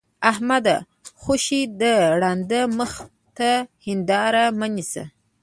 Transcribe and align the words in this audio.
احمده! 0.31 0.77
خوشې 1.21 1.61
د 1.81 1.83
ړانده 2.19 2.61
مخ 2.77 2.93
ته 3.37 3.49
هېنداره 3.85 4.43
مه 4.59 4.67
نيسه. 4.75 5.03